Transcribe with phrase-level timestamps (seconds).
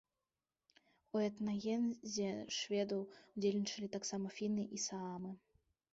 [1.17, 5.31] У этнагенезе шведаў удзельнічалі таксама фіны і саамы.